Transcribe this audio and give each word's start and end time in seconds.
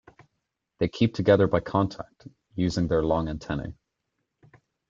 They 0.79 0.87
keep 0.87 1.13
together 1.13 1.45
by 1.45 1.59
contact, 1.59 2.27
using 2.55 2.87
their 2.87 3.03
long 3.03 3.27
antennae. 3.29 3.75